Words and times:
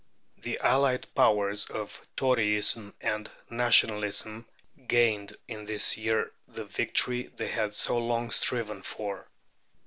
The 0.39 0.57
allied 0.61 1.05
powers 1.13 1.65
of 1.67 2.01
Toryism 2.17 2.95
and 3.01 3.29
Nationalism 3.51 4.47
gained 4.87 5.35
in 5.47 5.65
this 5.65 5.95
year 5.95 6.31
the 6.47 6.65
victory 6.65 7.27
they 7.35 7.49
had 7.49 7.75
so 7.75 7.99
long 7.99 8.31
striven 8.31 8.81
for. 8.81 9.29